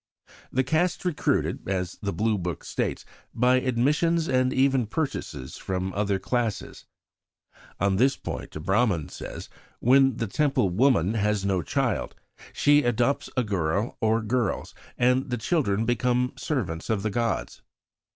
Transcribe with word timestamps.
The 0.51 0.63
Caste 0.63 1.01
is 1.01 1.05
recruited, 1.05 1.69
as 1.69 1.99
the 2.01 2.11
Blue 2.11 2.39
Book 2.39 2.63
states, 2.63 3.05
by 3.35 3.57
"admissions 3.61 4.27
and 4.27 4.51
even 4.51 4.87
purchases 4.87 5.57
from 5.57 5.93
other 5.93 6.17
classes." 6.17 6.85
On 7.79 7.97
this 7.97 8.15
point 8.17 8.55
a 8.55 8.59
Brahman 8.59 9.09
says: 9.09 9.47
"When 9.79 10.17
the 10.17 10.25
Temple 10.25 10.71
woman 10.71 11.13
has 11.13 11.45
no 11.45 11.61
child, 11.61 12.15
she 12.51 12.81
adopts 12.81 13.29
a 13.37 13.43
girl 13.43 13.95
or 14.01 14.23
girls, 14.23 14.73
and 14.97 15.29
the 15.29 15.37
children 15.37 15.85
become 15.85 16.33
servants 16.35 16.89
of 16.89 17.03
the 17.03 17.11
gods. 17.11 17.61